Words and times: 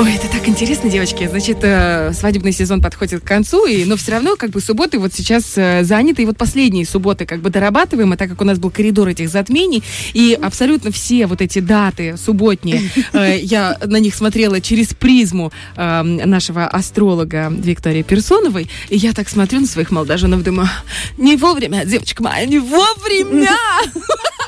Ой, 0.00 0.14
это 0.14 0.28
так 0.28 0.48
интересно, 0.48 0.88
девочки. 0.88 1.28
Значит, 1.28 1.58
э, 1.60 2.14
свадебный 2.14 2.52
сезон 2.52 2.80
подходит 2.80 3.22
к 3.22 3.26
концу, 3.26 3.66
и, 3.66 3.84
но 3.84 3.98
все 3.98 4.12
равно 4.12 4.34
как 4.34 4.48
бы 4.48 4.62
субботы 4.62 4.98
вот 4.98 5.12
сейчас 5.12 5.52
э, 5.56 5.84
заняты, 5.84 6.22
и 6.22 6.24
вот 6.24 6.38
последние 6.38 6.86
субботы 6.86 7.26
как 7.26 7.42
бы 7.42 7.50
дорабатываем, 7.50 8.10
а 8.10 8.16
так 8.16 8.30
как 8.30 8.40
у 8.40 8.44
нас 8.46 8.58
был 8.58 8.70
коридор 8.70 9.08
этих 9.08 9.28
затмений, 9.28 9.82
и 10.14 10.38
абсолютно 10.40 10.90
все 10.90 11.26
вот 11.26 11.42
эти 11.42 11.58
даты 11.58 12.16
субботние, 12.16 12.80
э, 13.12 13.40
я 13.42 13.76
на 13.84 13.98
них 13.98 14.14
смотрела 14.14 14.62
через 14.62 14.94
призму 14.94 15.52
э, 15.76 16.02
нашего 16.02 16.66
астролога 16.66 17.52
Виктории 17.54 18.00
Персоновой, 18.00 18.70
и 18.88 18.96
я 18.96 19.12
так 19.12 19.28
смотрю 19.28 19.60
на 19.60 19.66
своих 19.66 19.90
молодоженов, 19.90 20.42
думаю, 20.42 20.70
не 21.18 21.36
вовремя, 21.36 21.84
девочка 21.84 22.22
моя, 22.22 22.46
не 22.46 22.58
вовремя! 22.58 23.50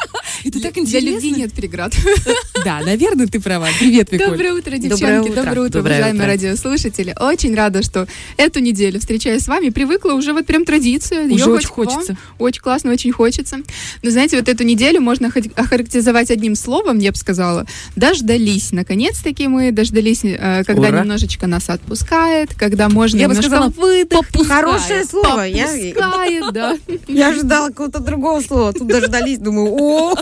Это 0.45 0.61
так 0.61 0.73
Для 0.75 0.83
интересно. 0.83 1.09
любви 1.09 1.33
нет 1.33 1.53
преград. 1.55 1.95
Да, 2.65 2.81
наверное, 2.81 3.27
ты 3.27 3.41
права. 3.41 3.69
Привет, 3.79 4.11
Викуль. 4.13 4.29
Доброе 4.31 4.53
утро, 4.55 4.77
девчонки. 4.77 5.31
Доброе 5.33 5.61
утро. 5.67 5.81
уважаемые 5.81 6.27
радиослушатели. 6.27 7.15
Очень 7.19 7.55
рада, 7.55 7.83
что 7.83 8.07
эту 8.37 8.61
неделю, 8.61 9.01
встречаясь 9.01 9.43
с 9.43 9.49
вами, 9.49 9.71
привыкла 9.71 10.13
уже 10.13 10.33
вот 10.33 10.47
прям 10.47 10.65
традицию. 10.65 11.33
Уже 11.33 11.51
очень 11.51 11.69
хочется. 11.69 12.17
Очень 12.39 12.63
классно, 12.63 12.93
очень 12.93 13.13
хочется. 13.13 13.59
Но 14.03 14.11
знаете, 14.11 14.37
вот 14.37 14.49
эту 14.49 14.65
неделю 14.65 15.01
можно 15.01 15.29
охарактеризовать 15.57 16.31
одним 16.31 16.55
словом, 16.55 16.99
я 16.99 17.13
бы 17.13 17.17
сказала. 17.17 17.67
Дождались. 17.97 18.73
Наконец-таки 18.73 19.47
мы 19.49 19.71
дождались, 19.73 20.21
э, 20.25 20.63
когда 20.67 20.91
немножечко 20.91 21.47
нас 21.47 21.69
отпускает, 21.71 22.55
когда 22.55 22.89
можно 22.89 23.19
Я 23.19 23.29
бы 23.29 23.35
сказала, 23.35 23.69
выдохнуть. 23.69 24.47
Хорошее 24.47 25.05
слово. 25.05 25.43
Я, 25.43 25.67
Попускает, 25.67 25.95
да. 26.53 26.77
я 27.09 27.29
ожидала 27.29 27.69
какого-то 27.69 28.01
другого 28.01 28.41
слова. 28.41 28.73
Тут 28.73 28.89
дождались, 28.89 29.39
думаю, 29.39 29.73
о, 29.73 30.15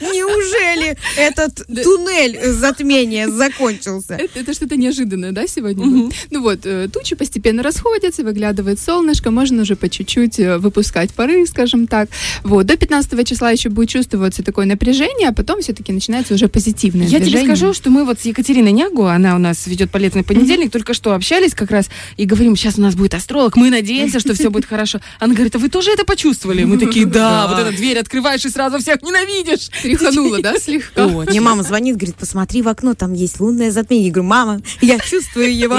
неужели 0.00 0.96
этот 1.16 1.66
туннель 1.66 2.38
затмения 2.52 3.28
закончился? 3.28 4.14
Это, 4.14 4.54
что-то 4.54 4.76
неожиданное, 4.76 5.32
да, 5.32 5.46
сегодня? 5.46 6.10
Ну 6.30 6.42
вот, 6.42 6.60
э, 6.64 6.88
тучи 6.92 7.14
постепенно 7.14 7.62
расходятся, 7.62 8.22
выглядывает 8.22 8.78
солнышко, 8.78 9.30
можно 9.30 9.62
уже 9.62 9.76
по 9.76 9.88
чуть-чуть 9.88 10.38
э, 10.38 10.58
выпускать 10.58 11.12
пары, 11.12 11.46
скажем 11.46 11.86
так. 11.86 12.08
Вот, 12.42 12.66
до 12.66 12.76
15 12.76 13.26
числа 13.28 13.50
еще 13.50 13.68
будет 13.68 13.88
чувствоваться 13.88 14.42
такое 14.42 14.66
напряжение, 14.66 15.28
а 15.28 15.32
потом 15.32 15.60
все-таки 15.60 15.92
начинается 15.92 16.34
уже 16.34 16.48
позитивное 16.48 17.06
Я 17.06 17.20
тебе 17.20 17.44
скажу, 17.44 17.72
что 17.74 17.90
мы 17.90 18.04
вот 18.04 18.20
с 18.20 18.24
Екатериной 18.24 18.72
Нягу, 18.72 19.06
она 19.06 19.34
у 19.36 19.38
нас 19.38 19.66
ведет 19.66 19.90
полезный 19.90 20.24
понедельник, 20.24 20.70
только 20.70 20.94
что 20.94 21.14
общались 21.14 21.54
как 21.54 21.70
раз 21.70 21.88
и 22.16 22.24
говорим, 22.24 22.56
сейчас 22.56 22.78
у 22.78 22.82
нас 22.82 22.94
будет 22.94 23.14
астролог, 23.14 23.56
мы 23.56 23.70
надеемся, 23.70 24.20
что 24.20 24.34
все 24.34 24.50
будет 24.50 24.66
хорошо. 24.66 25.00
Она 25.18 25.31
говорит, 25.34 25.54
а 25.56 25.58
вы 25.58 25.68
тоже 25.68 25.90
это 25.90 26.04
почувствовали? 26.04 26.64
Мы 26.64 26.78
такие, 26.78 27.06
да, 27.06 27.48
вот 27.48 27.58
эта 27.58 27.76
дверь 27.76 27.98
открываешь 27.98 28.44
и 28.44 28.50
сразу 28.50 28.78
всех 28.78 29.02
ненавидишь. 29.02 29.68
Тряханула, 29.82 30.40
да, 30.40 30.58
слегка? 30.58 31.08
Мне 31.08 31.40
мама 31.40 31.62
звонит, 31.62 31.96
говорит, 31.96 32.16
посмотри 32.16 32.62
в 32.62 32.68
окно, 32.68 32.94
там 32.94 33.12
есть 33.12 33.40
лунное 33.40 33.70
затмение. 33.70 34.06
Я 34.06 34.12
говорю, 34.12 34.28
мама, 34.28 34.62
я 34.80 34.98
чувствую 34.98 35.56
его 35.56 35.76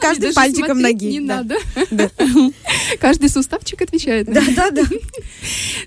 каждый, 0.00 0.32
пальчиком 0.32 0.80
ноги. 0.80 1.06
Не 1.06 1.20
надо. 1.20 1.56
Каждый 3.00 3.28
суставчик 3.28 3.82
отвечает. 3.82 4.26
Да, 4.32 4.42
да, 4.54 4.70
да. 4.70 4.82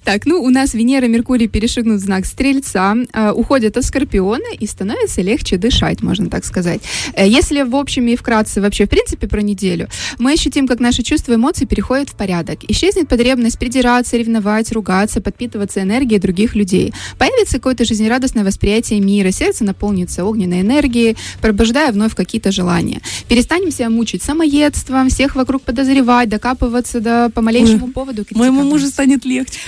Так, 0.04 0.26
ну 0.26 0.44
у 0.44 0.50
нас 0.50 0.74
Венера, 0.74 1.08
Меркурий 1.08 1.48
перешагнут 1.48 2.00
знак 2.00 2.26
Стрельца, 2.26 2.96
э, 3.12 3.32
уходят 3.32 3.76
от 3.76 3.84
Скорпиона 3.84 4.54
и 4.60 4.68
становится 4.68 5.22
легче 5.22 5.58
дышать, 5.58 6.04
можно 6.04 6.30
так 6.30 6.46
сказать. 6.46 6.82
Э, 7.14 7.28
если 7.28 7.64
в 7.64 7.76
общем 7.76 8.08
и 8.08 8.16
вкратце 8.16 8.62
вообще 8.62 8.86
в 8.86 8.90
принципе 8.90 9.28
про 9.28 9.42
неделю, 9.42 9.90
мы 10.20 10.34
ощутим, 10.34 10.68
как 10.68 10.80
наши 10.80 11.02
чувства 11.02 11.34
и 11.34 11.36
эмоции 11.36 11.66
переходят 11.66 12.10
в 12.10 12.14
порядок. 12.14 12.25
Исчезнет 12.68 13.08
потребность 13.08 13.60
придираться, 13.60 14.18
ревновать, 14.18 14.72
ругаться, 14.72 15.22
подпитываться 15.22 15.82
энергией 15.82 16.20
других 16.20 16.56
людей. 16.56 16.94
Появится 17.18 17.58
какое-то 17.58 17.86
жизнерадостное 17.86 18.44
восприятие 18.44 19.00
мира, 19.00 19.32
сердце 19.32 19.64
наполнится 19.64 20.26
огненной 20.26 20.62
энергией, 20.62 21.18
пробуждая 21.42 21.92
вновь 21.92 22.16
какие-то 22.16 22.52
желания. 22.52 23.02
Перестанем 23.28 23.72
себя 23.72 23.90
мучить 23.90 24.24
самоедством, 24.24 25.10
всех 25.10 25.36
вокруг 25.36 25.62
подозревать, 25.62 26.30
докапываться 26.30 27.00
до 27.00 27.30
по 27.34 27.42
малейшему 27.42 27.88
поводу. 27.88 28.26
Моему 28.32 28.64
мужу 28.64 28.88
станет 28.88 29.26
легче. 29.26 29.60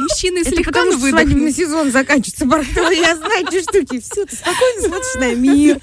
Мужчины 0.00 0.38
Это 0.40 0.50
слегка 0.50 0.72
потому 0.72 0.92
что 0.92 1.08
свадебный 1.08 1.52
сезон 1.52 1.90
заканчивается, 1.90 2.44
Барахтова. 2.46 2.90
Я 2.90 3.16
знаю 3.16 3.46
эти 3.48 3.62
штуки. 3.62 4.00
Все, 4.00 4.24
ты 4.26 4.36
спокойно 4.36 4.80
смотришь 4.80 5.14
на 5.16 5.34
мир. 5.34 5.78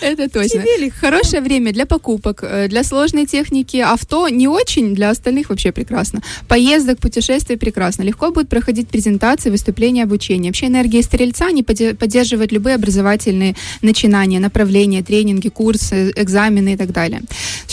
Это 0.00 0.28
точно. 0.28 0.62
Хорошее 1.00 1.42
время 1.42 1.72
для 1.72 1.86
покупок, 1.86 2.40
э, 2.42 2.68
для 2.68 2.84
сложной 2.84 3.26
техники 3.26 3.76
авто 3.76 4.28
не 4.28 4.48
очень, 4.48 4.94
для 4.94 5.10
остальных 5.10 5.50
вообще 5.50 5.72
прекрасно. 5.72 6.22
Поездок, 6.48 6.98
путешествий 6.98 7.56
прекрасно. 7.56 8.02
Легко 8.02 8.30
будут 8.30 8.48
проходить 8.48 8.88
презентации, 8.88 9.50
выступления, 9.50 10.04
обучение. 10.04 10.50
Вообще 10.50 10.66
энергия 10.66 11.02
стрельца 11.02 11.48
поде- 11.66 11.94
поддерживает 11.94 12.52
любые 12.52 12.76
образовательные 12.76 13.56
начинания, 13.82 14.40
направления, 14.40 15.02
тренинги, 15.02 15.48
курсы, 15.48 16.12
экзамены 16.16 16.74
и 16.74 16.76
так 16.76 16.92
далее. 16.92 17.22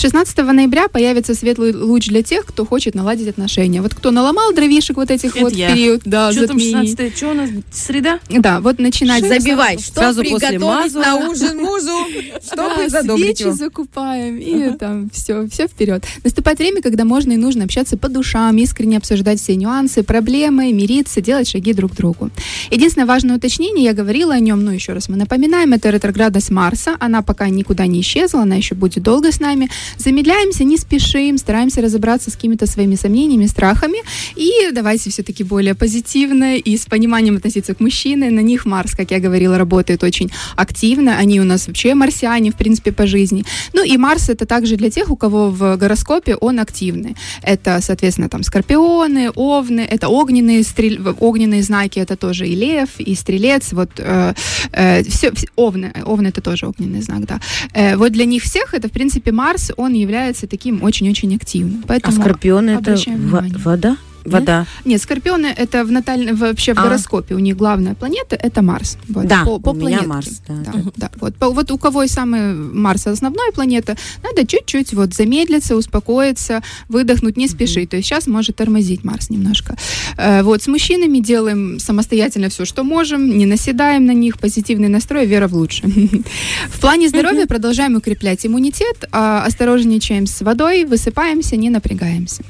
С 0.05 0.09
16 0.09 0.37
ноября 0.37 0.87
появится 0.87 1.33
светлый 1.33 1.73
луч 1.73 2.09
для 2.09 2.21
тех, 2.21 2.45
кто 2.45 2.63
хочет 2.63 2.93
наладить 2.93 3.27
отношения. 3.27 3.81
Вот 3.81 3.95
кто 3.95 4.11
наломал 4.11 4.53
дровишек 4.53 4.97
вот 4.97 5.09
этих 5.09 5.31
Это 5.31 5.39
вот 5.39 5.53
в 5.53 5.55
я. 5.55 5.73
период, 5.73 6.03
да, 6.05 6.31
Что 6.31 6.45
там 6.45 6.59
затмений. 6.59 6.89
16 6.89 7.17
Что 7.17 7.31
у 7.31 7.33
нас? 7.33 7.49
Среда? 7.71 8.19
Да, 8.29 8.61
вот 8.61 8.77
начинать 8.77 9.27
Забивай, 9.27 9.79
что 9.79 9.95
Сразу 9.95 10.21
после 10.21 10.37
приготовить 10.37 10.61
маза. 10.61 10.99
на 10.99 11.27
ужин 11.27 11.57
мужу, 11.61 12.05
чтобы 12.45 12.75
Да, 12.83 12.89
задобрить 12.89 13.37
свечи 13.37 13.41
его. 13.47 13.53
закупаем, 13.53 14.37
и 14.37 14.77
там 14.77 15.09
все, 15.09 15.47
все 15.47 15.67
вперед. 15.67 16.03
Наступает 16.23 16.59
время, 16.59 16.83
когда 16.83 17.03
можно 17.03 17.31
и 17.31 17.37
нужно 17.37 17.63
общаться 17.63 17.97
по 17.97 18.07
душам, 18.07 18.57
искренне 18.57 18.97
обсуждать 18.97 19.41
все 19.41 19.55
нюансы, 19.55 20.03
проблемы, 20.03 20.71
мириться, 20.71 21.19
делать 21.19 21.47
шаги 21.49 21.73
друг 21.73 21.93
к 21.93 21.95
другу. 21.95 22.29
Единственное 22.69 23.07
важное 23.07 23.37
уточнение, 23.37 23.85
я 23.85 23.93
говорила 23.93 24.35
о 24.35 24.39
нем, 24.39 24.63
но 24.63 24.71
еще 24.71 24.93
раз 24.93 25.09
мы 25.09 25.17
напоминаем, 25.17 25.73
это 25.73 25.89
ретроградность 25.89 26.51
Марса, 26.51 26.95
она 26.99 27.23
пока 27.23 27.49
никуда 27.49 27.87
не 27.87 28.01
исчезла, 28.01 28.43
она 28.43 28.53
еще 28.53 28.75
будет 28.75 29.01
долго 29.01 29.31
с 29.31 29.39
нами. 29.39 29.67
Замедляемся, 29.97 30.63
не 30.63 30.77
спешим, 30.77 31.37
стараемся 31.37 31.81
разобраться 31.81 32.31
с 32.31 32.35
какими-то 32.35 32.67
своими 32.67 32.95
сомнениями, 32.95 33.45
страхами, 33.45 33.99
и 34.35 34.71
давайте 34.71 35.09
все-таки 35.09 35.43
более 35.43 35.75
позитивно 35.75 36.57
и 36.57 36.77
с 36.77 36.85
пониманием 36.85 37.37
относиться 37.37 37.73
к 37.73 37.79
мужчине. 37.79 38.31
На 38.31 38.41
них 38.41 38.65
Марс, 38.65 38.95
как 38.95 39.11
я 39.11 39.19
говорила, 39.19 39.57
работает 39.57 40.03
очень 40.03 40.31
активно. 40.55 41.17
Они 41.17 41.39
у 41.39 41.43
нас 41.43 41.67
вообще 41.67 41.93
марсиане, 41.95 42.51
в 42.51 42.55
принципе, 42.55 42.91
по 42.91 43.07
жизни. 43.07 43.45
Ну 43.73 43.83
и 43.83 43.97
Марс 43.97 44.29
это 44.29 44.45
также 44.45 44.75
для 44.75 44.89
тех, 44.89 45.09
у 45.09 45.15
кого 45.15 45.49
в 45.49 45.77
гороскопе 45.77 46.35
он 46.35 46.59
активный. 46.59 47.15
Это, 47.41 47.79
соответственно, 47.81 48.29
там 48.29 48.43
скорпионы, 48.43 49.29
овны, 49.31 49.81
это 49.81 50.07
огненные, 50.09 50.63
стрель... 50.63 50.99
огненные 51.19 51.63
знаки, 51.63 51.99
это 51.99 52.15
тоже 52.15 52.47
и 52.47 52.55
лев, 52.55 52.89
и 52.99 53.15
стрелец, 53.15 53.73
вот 53.73 53.91
э, 53.97 54.33
э, 54.71 55.03
все, 55.03 55.31
овны, 55.55 55.93
овны 56.05 56.27
это 56.27 56.41
тоже 56.41 56.67
огненный 56.67 57.01
знак, 57.01 57.25
да. 57.25 57.39
Э, 57.73 57.95
вот 57.95 58.11
для 58.11 58.25
них 58.25 58.43
всех 58.43 58.73
это, 58.73 58.87
в 58.87 58.91
принципе, 58.91 59.31
Марс, 59.31 59.71
он 59.77 59.84
является 59.93 60.47
таким 60.47 60.83
очень-очень 60.83 61.35
активным. 61.35 61.81
А 61.83 61.87
Поэтому 61.87 62.17
скорпион 62.17 62.69
это 62.69 62.95
внимание. 62.95 63.57
вода? 63.57 63.97
Вода. 64.25 64.65
нет, 64.85 65.01
скорпионы 65.01 65.47
это 65.55 65.83
в 65.85 65.91
наталь... 65.91 66.33
вообще 66.33 66.73
в 66.73 66.79
А. 66.79 66.83
гороскопе. 66.83 67.35
У 67.35 67.39
них 67.39 67.55
главная 67.57 67.95
планета 67.95 68.35
это 68.35 68.61
Марс. 68.61 68.97
Вот, 69.07 69.27
Да, 69.27 69.43
по, 69.45 69.59
по 69.59 69.69
у 69.69 69.73
меня. 69.73 70.01
Марс, 70.03 70.41
да, 70.47 70.53
Да, 70.65 70.71
да. 70.73 70.91
да. 70.95 71.11
Вот, 71.21 71.35
по- 71.35 71.49
вот 71.51 71.71
у 71.71 71.77
кого 71.77 72.03
и 72.03 72.07
самый 72.07 72.53
Марс 72.53 73.07
основная 73.07 73.51
планета, 73.51 73.95
надо 74.23 74.45
чуть-чуть 74.47 74.93
вот 74.93 75.13
замедлиться, 75.13 75.75
успокоиться, 75.75 76.61
выдохнуть, 76.89 77.37
не 77.37 77.47
спешить. 77.47 77.89
То 77.89 77.97
есть 77.97 78.07
сейчас 78.09 78.27
может 78.27 78.55
тормозить 78.55 79.03
Марс 79.03 79.29
немножко. 79.29 79.75
Э, 80.17 80.43
вот 80.43 80.61
с 80.63 80.67
мужчинами 80.67 81.19
делаем 81.19 81.79
самостоятельно 81.79 82.49
все, 82.49 82.65
что 82.65 82.83
можем, 82.83 83.37
не 83.37 83.45
наседаем 83.45 84.05
на 84.05 84.11
них, 84.13 84.37
позитивный 84.39 84.87
настрой, 84.89 85.25
вера 85.25 85.47
в 85.47 85.53
лучшее. 85.53 85.89
В 86.69 86.79
плане 86.79 87.09
здоровья 87.09 87.45
продолжаем 87.47 87.95
укреплять 87.95 88.45
иммунитет, 88.45 89.05
а, 89.11 89.43
осторожничаем 89.45 90.27
с 90.27 90.41
водой, 90.41 90.85
высыпаемся, 90.85 91.55
не 91.55 91.69
напрягаемся. 91.69 92.43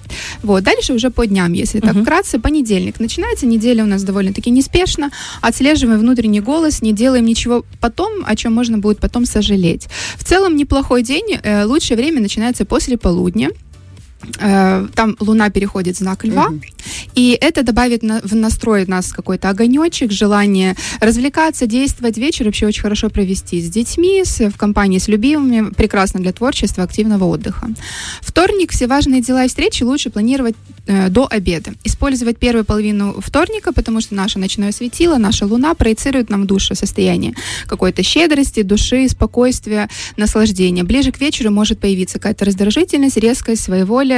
Вот, 0.43 0.63
дальше 0.63 0.93
уже 0.93 1.09
по 1.09 1.25
дням, 1.25 1.53
если 1.65 1.79
так 1.79 1.95
вкратце, 1.97 2.39
понедельник. 2.39 2.99
Начинается 2.99 3.45
неделя 3.45 3.83
у 3.83 3.87
нас 3.87 4.03
довольно-таки 4.03 4.51
неспешно, 4.51 5.09
отслеживаем 5.41 5.99
внутренний 5.99 6.41
голос, 6.41 6.81
не 6.81 6.93
делаем 6.93 7.25
ничего 7.25 7.65
потом, 7.79 8.23
о 8.25 8.35
чем 8.35 8.53
можно 8.53 8.77
будет 8.77 8.99
потом 8.99 9.25
сожалеть. 9.25 9.87
В 10.15 10.23
целом 10.23 10.55
неплохой 10.55 11.03
день, 11.03 11.39
э, 11.41 11.65
лучшее 11.65 11.97
время 11.97 12.21
начинается 12.21 12.65
после 12.65 12.97
полудня. 12.97 13.49
Э, 14.39 14.87
Там 14.95 15.15
Луна 15.19 15.49
переходит 15.49 15.95
в 15.95 15.99
знак 15.99 16.23
Льва, 16.25 16.49
И 17.15 17.37
это 17.39 17.63
добавит 17.63 18.03
на, 18.03 18.21
в 18.21 18.35
настрой 18.35 18.85
нас 18.85 19.11
какой-то 19.11 19.49
огонечек, 19.49 20.11
желание 20.11 20.75
развлекаться, 20.99 21.65
действовать. 21.65 22.17
Вечер 22.17 22.45
вообще 22.45 22.67
очень 22.67 22.81
хорошо 22.81 23.09
провести 23.09 23.61
с 23.61 23.69
детьми, 23.69 24.23
с, 24.23 24.49
в 24.49 24.57
компании 24.57 24.99
с 24.99 25.07
любимыми. 25.07 25.71
Прекрасно 25.73 26.19
для 26.19 26.31
творчества, 26.31 26.83
активного 26.83 27.25
отдыха. 27.25 27.67
Вторник, 28.21 28.71
все 28.71 28.87
важные 28.87 29.21
дела 29.21 29.45
и 29.45 29.47
встречи 29.47 29.83
лучше 29.83 30.09
планировать 30.09 30.55
э, 30.87 31.09
до 31.09 31.27
обеда. 31.29 31.73
Использовать 31.83 32.37
первую 32.37 32.65
половину 32.65 33.15
вторника, 33.19 33.73
потому 33.73 34.01
что 34.01 34.15
наше 34.15 34.39
ночное 34.39 34.71
светило, 34.71 35.17
наша 35.17 35.45
луна 35.45 35.73
проецирует 35.73 36.29
нам 36.29 36.43
в 36.43 36.45
душу 36.45 36.75
состояние 36.75 37.33
какой-то 37.67 38.03
щедрости, 38.03 38.61
души, 38.61 39.07
спокойствия, 39.09 39.89
наслаждения. 40.17 40.83
Ближе 40.83 41.11
к 41.11 41.19
вечеру 41.19 41.51
может 41.51 41.79
появиться 41.79 42.19
какая-то 42.19 42.45
раздражительность, 42.45 43.17
резкость, 43.17 43.63
своеволие. 43.63 44.14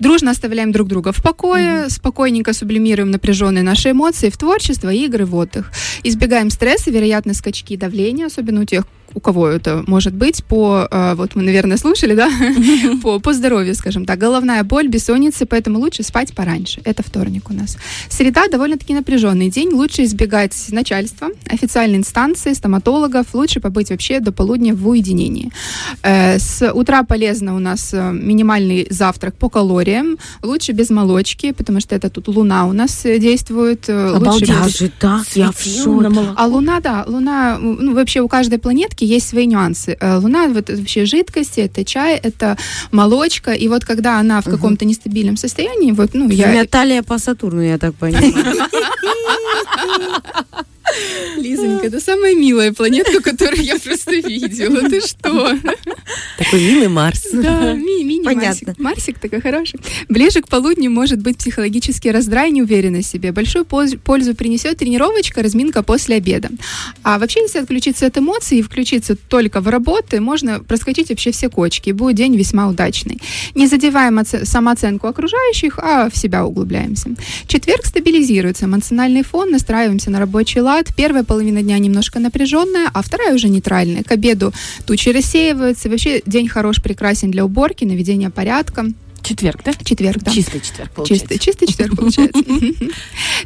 Дружно 0.00 0.30
оставляем 0.30 0.72
друг 0.72 0.88
друга 0.88 1.12
в 1.12 1.22
покое, 1.22 1.84
mm-hmm. 1.84 1.90
спокойненько 1.90 2.52
сублимируем 2.52 3.10
напряженные 3.10 3.62
наши 3.62 3.90
эмоции 3.90 4.30
в 4.30 4.36
творчество, 4.36 4.92
игры, 4.92 5.26
в 5.26 5.34
отдых. 5.34 5.72
Избегаем 6.02 6.50
стресса, 6.50 6.90
вероятно, 6.90 7.34
скачки 7.34 7.76
давления, 7.76 8.26
особенно 8.26 8.62
у 8.62 8.64
тех, 8.64 8.84
у 9.14 9.20
кого 9.20 9.48
это 9.48 9.84
может 9.86 10.14
быть, 10.14 10.44
по, 10.44 10.88
э, 10.90 11.14
вот 11.14 11.34
мы, 11.36 11.42
наверное, 11.42 11.76
слушали, 11.76 12.14
да, 12.14 12.30
по, 13.02 13.20
по 13.20 13.32
здоровью, 13.32 13.74
скажем 13.74 14.04
так, 14.04 14.18
головная 14.18 14.62
боль, 14.64 14.88
бессонница, 14.88 15.46
поэтому 15.46 15.78
лучше 15.78 16.02
спать 16.02 16.34
пораньше. 16.34 16.80
Это 16.84 17.02
вторник 17.02 17.50
у 17.50 17.54
нас. 17.54 17.76
Среда 18.08 18.48
довольно-таки 18.48 18.94
напряженный 18.94 19.50
день, 19.50 19.70
лучше 19.70 20.04
избегать 20.04 20.54
начальства, 20.70 21.28
официальной 21.46 21.98
инстанции, 21.98 22.52
стоматологов, 22.52 23.34
лучше 23.34 23.60
побыть 23.60 23.90
вообще 23.90 24.20
до 24.20 24.32
полудня 24.32 24.74
в 24.74 24.88
уединении. 24.88 25.52
Э, 26.02 26.38
с 26.38 26.72
утра 26.72 27.04
полезно 27.04 27.54
у 27.54 27.60
нас 27.60 27.94
э, 27.94 28.12
минимальный 28.12 28.86
завтрак 28.90 29.36
по 29.36 29.48
калориям, 29.48 30.18
лучше 30.42 30.72
без 30.72 30.90
молочки, 30.90 31.52
потому 31.52 31.80
что 31.80 31.94
это 31.94 32.10
тут 32.10 32.28
луна 32.28 32.66
у 32.66 32.72
нас 32.72 33.02
действует. 33.04 33.88
Обалдеть. 33.88 34.48
Лучше 34.48 34.84
без... 34.84 34.92
так, 34.98 35.26
я 35.34 35.52
в 35.52 35.60
шоке. 35.60 36.10
А 36.36 36.46
луна, 36.46 36.80
да, 36.80 37.04
луна, 37.06 37.58
ну, 37.60 37.94
вообще 37.94 38.20
у 38.20 38.28
каждой 38.28 38.58
планетки 38.58 39.03
есть 39.04 39.28
свои 39.28 39.46
нюансы. 39.46 39.96
Э, 40.00 40.18
луна 40.18 40.48
вот 40.48 40.70
вообще 40.70 41.04
жидкости, 41.04 41.60
это 41.60 41.84
чай, 41.84 42.16
это 42.16 42.56
молочка, 42.90 43.52
и 43.52 43.68
вот 43.68 43.84
когда 43.84 44.18
она 44.18 44.40
в 44.40 44.44
каком-то 44.44 44.84
нестабильном 44.84 45.36
состоянии, 45.36 45.92
вот, 45.92 46.14
ну, 46.14 46.28
я... 46.30 46.52
Наталья 46.52 47.02
по 47.02 47.18
Сатурну, 47.18 47.62
я 47.62 47.78
так 47.78 47.94
понимаю. 47.94 48.32
Лизонька, 51.36 51.86
это 51.86 52.00
самая 52.00 52.34
милая 52.34 52.72
планетка, 52.72 53.20
которую 53.20 53.62
я 53.62 53.78
просто 53.78 54.14
видела. 54.14 54.88
Ты 54.88 55.00
что? 55.00 55.58
Такой 56.38 56.60
милый 56.60 56.88
Марс. 56.88 57.26
Да, 57.32 57.72
ми 57.74 58.04
мини-Марсик. 58.04 58.78
Марсик 58.78 59.18
такой 59.18 59.40
хороший. 59.40 59.80
Ближе 60.08 60.40
к 60.40 60.48
полудню 60.48 60.90
может 60.90 61.20
быть 61.20 61.38
психологический 61.38 62.10
раздрай, 62.10 62.50
неуверенность 62.50 63.08
в 63.08 63.12
себе. 63.12 63.32
Большую 63.32 63.64
пользу 63.64 64.34
принесет 64.34 64.78
тренировочка, 64.78 65.42
разминка 65.42 65.82
после 65.82 66.16
обеда. 66.16 66.50
А 67.02 67.18
вообще, 67.18 67.40
если 67.40 67.58
отключиться 67.58 68.06
от 68.06 68.18
эмоций 68.18 68.58
и 68.58 68.62
включиться 68.62 69.16
только 69.16 69.60
в 69.60 69.68
работы, 69.68 70.20
можно 70.20 70.60
проскочить 70.60 71.10
вообще 71.10 71.32
все 71.32 71.48
кочки, 71.48 71.90
и 71.90 71.92
будет 71.92 72.16
день 72.16 72.36
весьма 72.36 72.68
удачный. 72.68 73.20
Не 73.54 73.66
задеваем 73.66 74.20
самооценку 74.24 75.06
окружающих, 75.06 75.78
а 75.78 76.08
в 76.10 76.16
себя 76.16 76.44
углубляемся. 76.44 77.10
Четверг 77.46 77.84
стабилизируется 77.86 78.66
эмоциональный 78.66 79.22
фон, 79.22 79.50
настраиваемся 79.50 80.10
на 80.10 80.20
рабочий 80.20 80.60
лад, 80.60 80.83
лад. 80.84 80.94
Первая 80.96 81.24
половина 81.24 81.62
дня 81.62 81.78
немножко 81.78 82.20
напряженная, 82.20 82.90
а 82.92 83.02
вторая 83.02 83.34
уже 83.34 83.48
нейтральная. 83.48 84.02
К 84.02 84.12
обеду 84.12 84.52
тучи 84.86 85.10
рассеиваются. 85.10 85.88
Вообще 85.88 86.22
день 86.26 86.48
хорош, 86.48 86.82
прекрасен 86.82 87.30
для 87.30 87.44
уборки, 87.44 87.84
наведения 87.84 88.30
порядка. 88.30 88.86
Четверг, 89.24 89.60
да? 89.64 89.72
Четверг, 89.82 90.22
да. 90.22 90.30
Чистый 90.30 90.60
четверг 90.60 90.90
получается. 90.92 91.26
Чистый, 91.28 91.38
чистый 91.38 91.66
четверг 91.66 91.96
получается. 91.96 92.42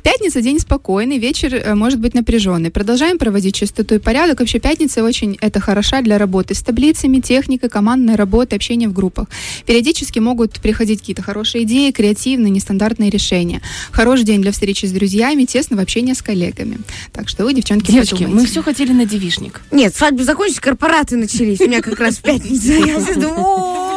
Пятница 0.02 0.42
день 0.42 0.58
спокойный, 0.58 1.18
вечер 1.18 1.54
э, 1.54 1.74
может 1.74 2.00
быть 2.00 2.14
напряженный. 2.14 2.70
Продолжаем 2.70 3.18
проводить 3.18 3.54
чистоту 3.54 3.94
и 3.94 3.98
порядок. 3.98 4.40
Вообще 4.40 4.58
пятница 4.58 5.04
очень 5.04 5.38
это 5.40 5.60
хороша 5.60 6.02
для 6.02 6.18
работы 6.18 6.54
с 6.54 6.62
таблицами, 6.62 7.20
техникой, 7.20 7.68
командной 7.68 8.16
работы, 8.16 8.56
общения 8.56 8.88
в 8.88 8.92
группах. 8.92 9.28
Периодически 9.66 10.18
могут 10.18 10.60
приходить 10.60 11.00
какие-то 11.00 11.22
хорошие 11.22 11.64
идеи, 11.64 11.92
креативные, 11.92 12.50
нестандартные 12.50 13.10
решения. 13.10 13.62
Хороший 13.92 14.24
день 14.24 14.42
для 14.42 14.50
встречи 14.52 14.86
с 14.86 14.90
друзьями, 14.90 15.44
тесного 15.44 15.82
общения 15.82 16.14
с 16.14 16.22
коллегами. 16.22 16.78
Так 17.12 17.28
что 17.28 17.44
вы, 17.44 17.54
девчонки, 17.54 17.92
Девочки, 17.92 18.14
подумайте. 18.14 18.40
мы 18.40 18.46
все 18.46 18.62
хотели 18.62 18.92
на 18.92 19.06
девишник. 19.06 19.60
Нет, 19.70 19.94
свадьбы 19.94 20.24
закончились, 20.24 20.60
корпораты 20.60 21.16
начались. 21.16 21.60
У 21.60 21.66
меня 21.66 21.80
как 21.82 22.00
раз 22.00 22.16
в 22.16 22.22
пятницу. 22.22 22.72
Я 22.72 23.14
думаю, 23.14 23.87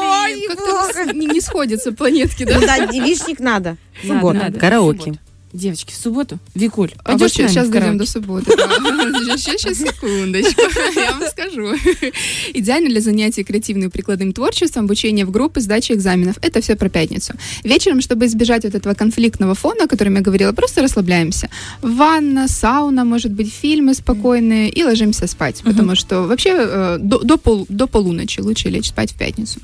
как-то 0.56 1.14
не 1.14 1.40
сходит 1.42 1.72
сходятся 1.82 1.92
планетки, 1.92 2.44
да? 2.44 2.56
Ну 2.56 2.62
да, 2.62 2.88
девичник 2.88 3.40
надо. 3.40 3.78
Суббота. 4.02 4.40
Надо. 4.40 4.60
Караоке. 4.60 5.14
Девочки, 5.54 5.92
в 5.92 5.96
субботу? 5.96 6.40
Викуль, 6.56 6.92
а 7.04 7.18
вот 7.18 7.32
сейчас 7.32 7.68
дойдем 7.68 7.98
до 7.98 8.06
субботы. 8.06 8.52
Сейчас, 8.52 9.62
сейчас, 9.62 9.78
секундочку, 9.78 10.62
я 10.96 11.12
вам 11.12 11.28
скажу. 11.30 11.76
Идеально 12.54 12.90
для 12.90 13.02
занятий 13.02 13.44
креативным 13.44 13.90
и 13.90 13.92
прикладным 13.92 14.32
творчеством, 14.32 14.86
обучение 14.86 15.26
в 15.26 15.32
группы, 15.32 15.60
сдача 15.60 15.94
экзаменов. 15.94 16.38
Это 16.42 16.62
все 16.62 16.76
про 16.78 16.90
пятницу. 16.90 17.34
Вечером, 17.64 18.00
чтобы 18.00 18.28
избежать 18.28 18.64
вот 18.64 18.76
этого 18.76 18.94
конфликтного 18.94 19.54
фона, 19.54 19.84
о 19.84 19.88
котором 19.88 20.16
я 20.16 20.22
говорила, 20.22 20.54
просто 20.54 20.82
расслабляемся. 20.82 21.50
Ванна, 21.82 22.48
сауна, 22.48 23.04
может 23.04 23.32
быть, 23.34 23.52
фильмы 23.54 23.94
спокойные 23.94 24.70
и 24.70 24.84
ложимся 24.84 25.28
спать. 25.28 25.62
Потому 25.64 25.96
что 25.96 26.22
вообще 26.22 26.56
э, 26.58 26.98
до, 27.00 27.20
до, 27.20 27.38
пол, 27.38 27.66
до 27.68 27.88
полуночи 27.88 28.40
лучше 28.40 28.70
лечь 28.70 28.88
спать 28.88 29.12
в 29.12 29.16
пятницу. 29.16 29.60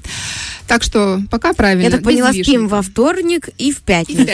Так 0.68 0.84
что 0.84 1.22
пока 1.32 1.54
правильно. 1.54 1.84
Я 1.84 1.92
так 1.92 2.04
поняла, 2.04 2.34
спим 2.34 2.68
во 2.68 2.82
вторник 2.82 3.50
и 3.58 3.72
в 3.72 3.80
пятницу. 3.80 4.26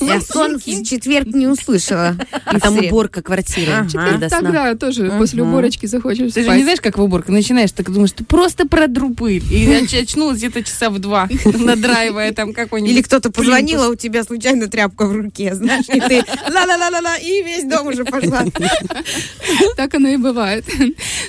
Я 0.00 0.20
сон 0.22 0.58
в 0.78 0.84
четверг 0.84 1.28
не 1.28 1.46
услышала. 1.46 2.16
А 2.44 2.60
там 2.60 2.78
уборка 2.78 3.20
квартиры. 3.20 3.86
Тогда 4.30 4.74
тоже 4.74 5.12
после 5.18 5.42
уборочки 5.42 5.86
захочешь 5.86 6.32
Ты 6.32 6.44
же 6.44 6.50
не 6.56 6.62
знаешь, 6.62 6.80
как 6.80 6.96
в 6.96 7.02
уборку 7.02 7.30
начинаешь, 7.30 7.72
так 7.72 7.90
думаешь, 7.92 8.12
ты 8.12 8.24
просто 8.24 8.66
продру 8.66 9.14
пыль. 9.14 9.42
И 9.52 9.86
очнулась 9.96 10.38
где-то 10.38 10.62
часа 10.62 10.88
в 10.90 10.98
два, 10.98 11.28
надраивая 11.44 12.32
там 12.32 12.54
какой-нибудь 12.54 12.92
Или 12.92 13.02
кто-то 13.02 13.30
позвонил, 13.30 13.82
а 13.82 13.88
у 13.88 13.94
тебя 13.94 14.24
случайно 14.24 14.68
тряпка 14.68 15.06
в 15.06 15.14
руке, 15.14 15.54
знаешь, 15.54 15.84
и 15.88 16.00
ты 16.00 16.24
ла-ла-ла-ла-ла, 16.50 17.16
и 17.16 17.42
весь 17.42 17.64
дом 17.64 17.88
уже 17.88 18.04
пошла. 18.04 18.44
Так 19.76 19.94
оно 19.94 20.08
и 20.08 20.16
бывает. 20.16 20.64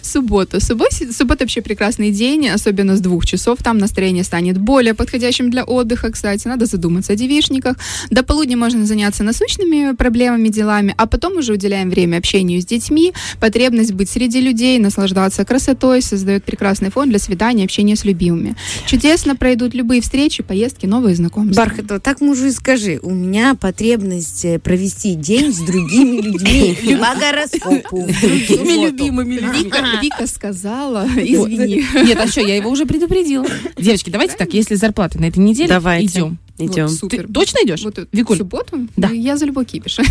Суббота. 0.01 0.59
Суббота 0.59 1.43
вообще 1.43 1.61
прекрасный 1.61 2.11
день, 2.11 2.49
особенно 2.49 2.95
с 2.95 3.01
двух 3.01 3.25
часов. 3.25 3.59
Там 3.63 3.77
настроение 3.77 4.23
станет 4.23 4.57
более 4.57 4.93
подходящим 4.93 5.49
для 5.49 5.63
отдыха, 5.63 6.11
кстати. 6.11 6.47
Надо 6.47 6.65
задуматься 6.65 7.13
о 7.13 7.15
девишниках. 7.15 7.77
До 8.09 8.23
полудня 8.23 8.57
можно 8.57 8.85
заняться 8.85 9.23
насущными 9.39 9.95
проблемами, 9.95 10.49
делами, 10.49 10.93
а 10.97 11.07
потом 11.07 11.37
уже 11.37 11.53
уделяем 11.53 11.89
время 11.89 12.17
общению 12.17 12.61
с 12.61 12.65
детьми. 12.65 13.13
Потребность 13.39 13.93
быть 13.93 14.09
среди 14.09 14.41
людей, 14.41 14.79
наслаждаться 14.79 15.45
красотой 15.45 16.01
создает 16.01 16.43
прекрасный 16.43 16.91
фон 16.91 17.09
для 17.09 17.19
свидания, 17.19 17.63
общения 17.63 17.95
с 17.95 18.03
любимыми. 18.03 18.55
Чудесно 18.85 19.35
пройдут 19.35 19.73
любые 19.73 20.01
встречи, 20.01 20.43
поездки, 20.43 20.85
новые 20.85 21.15
знакомства. 21.15 21.63
Бархатова, 21.63 21.99
так 21.99 22.21
мужу 22.21 22.47
и 22.47 22.51
скажи. 22.51 22.99
У 23.01 23.11
меня 23.11 23.55
потребность 23.55 24.45
э, 24.45 24.59
провести 24.59 25.15
день 25.15 25.53
с 25.53 25.59
другими 25.59 26.21
людьми 26.21 26.97
по 26.99 27.19
гороскопу. 27.19 28.07
Другими 28.21 28.85
любимыми 28.85 29.35
людьми. 29.35 29.71
Вика 30.01 30.27
сказала, 30.27 31.07
извини. 31.15 31.85
Нет, 32.05 32.17
а 32.19 32.27
что, 32.27 32.41
я 32.41 32.55
его 32.55 32.69
уже 32.69 32.85
предупредила. 32.85 33.45
Девочки, 33.77 34.09
давайте 34.09 34.35
так, 34.35 34.53
если 34.53 34.75
зарплата 34.75 35.19
на 35.19 35.25
этой 35.25 35.39
неделе, 35.39 35.73
идем. 36.01 36.37
Идем. 36.59 36.87
Вот, 36.87 36.95
супер. 36.95 37.27
Ты 37.27 37.33
точно 37.33 37.59
идешь? 37.63 37.81
Вот, 37.83 37.97
Викуль? 38.11 38.35
В 38.35 38.39
субботу? 38.39 38.87
Да. 38.97 39.09
Я 39.09 39.37
за 39.37 39.45
любой 39.45 39.65
кипиш. 39.65 39.97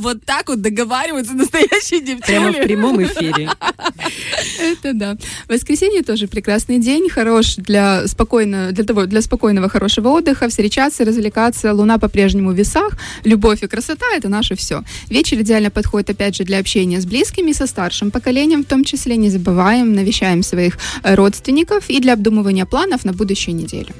Вот 0.00 0.24
так 0.24 0.48
вот 0.48 0.60
договариваются 0.60 1.34
настоящие 1.34 2.00
девчонки. 2.00 2.26
Прямо 2.26 2.52
в 2.52 2.62
прямом 2.62 3.02
эфире. 3.02 3.48
Это 4.58 4.92
да. 4.92 5.16
Воскресенье 5.48 6.02
тоже 6.02 6.26
прекрасный 6.26 6.78
день, 6.78 7.08
хорош 7.08 7.56
для 7.56 8.08
спокойно, 8.08 8.72
для 8.72 8.84
того, 8.84 9.06
для 9.06 9.22
спокойного 9.22 9.68
хорошего 9.68 10.08
отдыха, 10.08 10.48
встречаться, 10.48 11.04
развлекаться. 11.04 11.72
Луна 11.72 11.98
по-прежнему 11.98 12.50
в 12.50 12.54
весах. 12.54 12.96
Любовь 13.24 13.62
и 13.62 13.66
красота— 13.66 14.06
это 14.16 14.28
наше 14.28 14.56
все. 14.56 14.82
Вечер 15.10 15.40
идеально 15.40 15.70
подходит, 15.70 16.10
опять 16.10 16.34
же, 16.36 16.44
для 16.44 16.58
общения 16.58 17.00
с 17.00 17.06
близкими, 17.06 17.52
со 17.52 17.66
старшим 17.66 18.10
поколением 18.10 18.64
в 18.64 18.66
том 18.66 18.84
числе. 18.84 19.16
Не 19.16 19.30
забываем, 19.30 19.94
навещаем 19.94 20.42
своих 20.42 20.78
родственников 21.02 21.88
и 21.88 22.00
для 22.00 22.14
обдумывания 22.14 22.66
планов 22.66 23.04
на 23.04 23.12
будущую 23.12 23.54
неделю. 23.54 23.94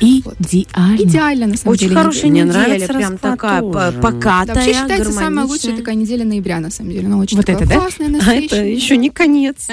Идеально. 0.00 0.96
Идеально, 1.02 1.46
на 1.46 1.56
самом 1.56 1.72
Очень 1.72 1.88
деле. 1.88 2.00
хорошая 2.00 2.30
Мне 2.30 2.42
неделя, 2.42 2.52
нравится 2.58 2.92
прям 2.94 3.18
такая 3.18 3.60
тоже. 3.60 3.98
покатая, 4.00 4.46
Да, 4.46 4.54
вообще 4.54 4.72
считается 4.74 5.12
самая 5.12 5.46
лучшая 5.46 5.76
такая 5.76 5.94
неделя 5.94 6.24
ноября, 6.24 6.60
на 6.60 6.70
самом 6.70 6.90
деле. 6.92 7.06
Она 7.06 7.18
очень 7.18 7.36
Вот 7.36 7.48
это, 7.48 7.66
да? 7.66 7.74
классная, 7.80 8.06
А 8.06 8.10
насыщенная. 8.10 8.44
это 8.46 8.56
еще 8.64 8.96
не 8.96 9.10
конец. 9.10 9.68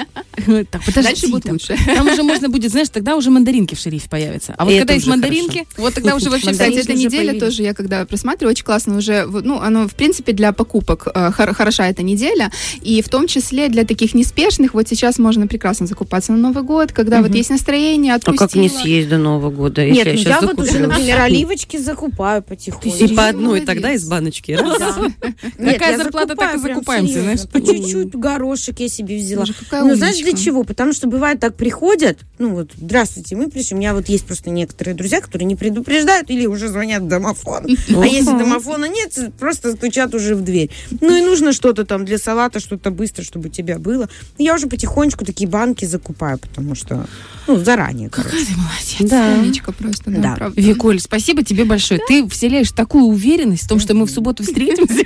Так, 0.70 0.82
подожди, 0.84 1.02
Дальше 1.10 1.28
будет 1.28 1.50
лучше. 1.50 1.76
Там 1.94 2.06
уже 2.08 2.22
можно 2.22 2.48
будет, 2.48 2.70
знаешь, 2.70 2.88
тогда 2.88 3.16
уже 3.16 3.30
мандаринки 3.30 3.74
в 3.74 3.78
шерифе 3.78 4.08
появятся. 4.08 4.54
А 4.56 4.64
вот 4.64 4.72
И 4.72 4.78
когда 4.78 4.94
есть 4.94 5.06
уже 5.06 5.10
мандаринки, 5.16 5.66
вот 5.76 5.94
тогда 5.94 6.14
уже 6.16 6.30
вообще 6.30 6.52
Кстати, 6.52 6.70
вся 6.72 6.80
эта 6.80 6.94
неделя 6.94 7.38
тоже, 7.38 7.62
я 7.62 7.74
когда 7.74 8.04
просматриваю, 8.04 8.52
очень 8.52 8.64
классно 8.64 8.96
уже, 8.96 9.26
вот, 9.26 9.44
ну, 9.44 9.60
оно, 9.60 9.86
в 9.88 9.94
принципе, 9.94 10.32
для 10.32 10.52
покупок 10.52 11.08
э, 11.14 11.30
хор- 11.32 11.54
хороша 11.54 11.88
эта 11.88 12.02
неделя, 12.02 12.50
и 12.82 13.02
в 13.02 13.08
том 13.08 13.26
числе 13.26 13.68
для 13.68 13.84
таких 13.84 14.14
неспешных, 14.14 14.74
вот 14.74 14.88
сейчас 14.88 15.18
можно 15.18 15.46
прекрасно 15.46 15.86
закупаться 15.86 16.32
на 16.32 16.38
Новый 16.38 16.62
год, 16.62 16.92
когда 16.92 17.20
вот 17.22 17.34
есть 17.34 17.50
настроение, 17.50 18.12
А 18.12 18.16
отпустила. 18.16 18.46
как 18.46 18.54
не 18.56 18.68
съесть 18.68 19.08
до 19.08 19.18
Нового 19.18 19.50
года? 19.50 19.82
Нет, 20.04 20.16
Нет, 20.16 20.24
ну 20.24 20.30
я 20.30 20.40
я 20.40 20.46
вот 20.46 20.60
уже, 20.60 20.78
например, 20.78 21.20
оливочки 21.20 21.76
закупаю 21.76 22.42
потихоньку. 22.42 22.88
И 22.88 23.14
по 23.14 23.28
одной 23.28 23.60
тогда 23.62 23.92
из 23.92 24.06
баночки. 24.08 24.56
Какая 24.56 25.92
я 25.92 25.96
зарплата, 25.98 26.34
так 26.34 26.56
и 26.56 26.58
закупаемся, 26.58 27.22
знаешь. 27.22 27.48
По 27.48 27.60
чуть-чуть 27.60 28.14
горошек 28.14 28.78
я 28.80 28.88
себе 28.88 29.18
взяла. 29.18 29.44
Ну, 29.72 29.94
знаешь, 29.94 30.18
для 30.18 30.32
чего? 30.32 30.64
Потому 30.64 30.92
что 30.92 31.08
бывает 31.08 31.40
так 31.40 31.56
приходят, 31.56 32.18
ну 32.38 32.50
вот, 32.54 32.70
здравствуйте, 32.76 33.36
мы 33.36 33.48
пришли. 33.48 33.76
У 33.76 33.78
меня 33.78 33.94
вот 33.94 34.08
есть 34.08 34.24
просто 34.26 34.50
некоторые 34.50 34.94
друзья, 34.94 35.20
которые 35.20 35.46
не 35.46 35.56
предупреждают 35.56 36.30
или 36.30 36.46
уже 36.46 36.68
звонят 36.68 37.02
в 37.02 37.08
домофон. 37.08 37.66
А 37.66 38.06
если 38.06 38.36
домофона 38.36 38.86
нет, 38.86 39.18
просто 39.38 39.72
стучат 39.76 40.14
уже 40.14 40.34
в 40.34 40.42
дверь. 40.42 40.70
Ну 41.00 41.16
и 41.16 41.20
нужно 41.20 41.52
что-то 41.52 41.84
там 41.84 42.04
для 42.04 42.18
салата, 42.18 42.60
что-то 42.60 42.90
быстро, 42.90 43.22
чтобы 43.22 43.48
у 43.48 43.50
тебя 43.50 43.78
было. 43.78 44.08
Я 44.38 44.54
уже 44.54 44.66
потихонечку 44.66 45.24
такие 45.24 45.48
банки 45.48 45.84
закупаю, 45.84 46.38
потому 46.38 46.74
что, 46.74 47.06
ну, 47.46 47.56
заранее, 47.56 48.10
короче. 48.10 48.30
Какая 48.30 48.46
ты 48.46 48.52
молодец. 48.56 49.10
Да. 49.10 49.34
Умничка 49.34 49.72
просто, 49.90 50.10
да, 50.10 50.20
Да. 50.20 50.34
правда. 50.36 50.60
Виколь, 50.60 51.00
спасибо 51.00 51.42
тебе 51.42 51.64
большое. 51.64 52.00
Ты 52.06 52.26
вселяешь 52.28 52.70
такую 52.72 53.04
уверенность 53.04 53.64
в 53.64 53.68
том, 53.68 53.78
что 53.80 53.94
мы 53.94 54.06
в 54.06 54.10
субботу 54.10 54.42
встретимся. 54.42 55.02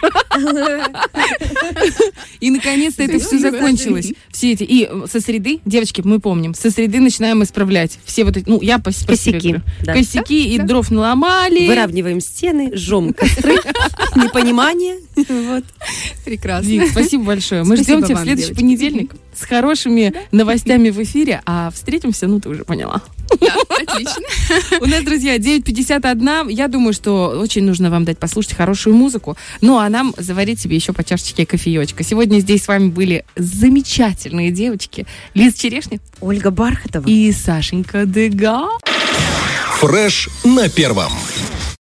И 2.41 2.51
наконец-то 2.51 3.03
это 3.03 3.19
все 3.19 3.39
закончилось. 3.39 4.13
Все 4.31 4.53
эти. 4.53 4.63
И 4.65 4.89
э, 4.91 5.07
со 5.11 5.21
среды, 5.21 5.61
девочки, 5.65 6.03
мы 6.05 6.21
помним, 6.21 6.55
со 6.55 6.71
среды 6.71 7.01
начинаем 7.01 7.43
исправлять 7.43 7.99
все 8.05 8.25
вот 8.25 8.37
эти, 8.37 8.49
ну, 8.49 8.61
я 8.61 8.79
по 8.79 8.91
Косяки. 9.07 9.61
да. 9.83 9.95
Косяки 9.95 10.55
и 10.55 10.59
дров 10.59 10.91
наломали. 10.91 11.67
Выравниваем 11.67 12.21
стены, 12.21 12.73
жжем 12.75 13.13
костры, 13.13 13.55
непонимание. 14.17 14.97
Вот. 15.17 15.65
Прекрасно. 16.25 16.87
Спасибо 16.91 17.25
большое. 17.25 17.65
Мы 17.65 17.77
ждем 17.77 18.03
тебя 18.03 18.17
в 18.17 18.23
следующий 18.23 18.55
понедельник 18.55 19.13
с 19.37 19.45
хорошими 19.45 20.15
новостями 20.33 20.91
в 20.91 21.03
эфире, 21.03 21.43
а 21.47 21.71
встретимся, 21.71 22.27
ну, 22.27 22.41
ты 22.41 22.49
уже 22.49 22.65
поняла. 22.65 23.03
Да, 23.41 23.55
отлично. 23.69 24.23
У 24.81 24.87
нас, 24.87 25.03
друзья, 25.03 25.37
9.51. 25.37 26.53
Я 26.53 26.69
думаю, 26.69 26.93
что 26.93 27.31
очень 27.41 27.65
нужно 27.65 27.91
вам 27.91 28.05
дать 28.05 28.19
послушать 28.19 28.55
хорошую 28.55 28.95
музыку. 28.95 29.37
Ну, 29.61 29.79
а 29.79 29.89
нам 29.89 30.15
заварить 30.17 30.61
себе 30.61 30.77
еще 30.77 30.93
по 30.93 31.03
чашечке 31.03 31.47
кофеечка. 31.47 32.05
Сегодня 32.05 32.39
здесь 32.41 32.65
с 32.65 32.69
вами 32.69 32.89
были 32.89 33.25
замечательные 33.37 34.51
девочки. 34.51 35.07
Лиз 35.35 35.55
Черешня 35.55 35.99
Ольга 36.21 36.51
Бархатова. 36.51 37.09
и 37.09 37.33
Сашенька 37.33 38.05
Дега. 38.07 38.69
Фреш 39.81 40.29
на 40.45 40.69
первом. 40.69 41.13